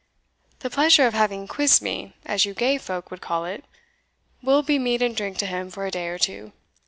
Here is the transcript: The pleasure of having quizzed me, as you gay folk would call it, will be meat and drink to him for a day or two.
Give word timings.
The 0.61 0.71
pleasure 0.71 1.05
of 1.05 1.13
having 1.13 1.47
quizzed 1.47 1.79
me, 1.83 2.15
as 2.25 2.43
you 2.43 2.55
gay 2.55 2.79
folk 2.79 3.11
would 3.11 3.21
call 3.21 3.45
it, 3.45 3.63
will 4.41 4.63
be 4.63 4.79
meat 4.79 5.03
and 5.03 5.15
drink 5.15 5.37
to 5.37 5.45
him 5.45 5.69
for 5.69 5.85
a 5.85 5.91
day 5.91 6.07
or 6.07 6.17
two. 6.17 6.53